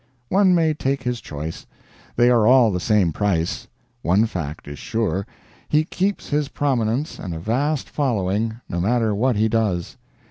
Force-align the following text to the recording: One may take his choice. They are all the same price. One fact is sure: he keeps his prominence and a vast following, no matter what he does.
One 0.29 0.55
may 0.55 0.73
take 0.73 1.03
his 1.03 1.21
choice. 1.21 1.67
They 2.15 2.31
are 2.31 2.47
all 2.47 2.71
the 2.71 2.79
same 2.79 3.11
price. 3.13 3.67
One 4.01 4.25
fact 4.25 4.67
is 4.67 4.79
sure: 4.79 5.27
he 5.69 5.83
keeps 5.85 6.29
his 6.29 6.47
prominence 6.47 7.19
and 7.19 7.35
a 7.35 7.39
vast 7.39 7.87
following, 7.87 8.59
no 8.67 8.81
matter 8.81 9.13
what 9.13 9.35
he 9.35 9.47
does. 9.47 9.97